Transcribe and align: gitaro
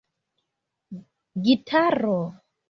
gitaro 1.43 2.21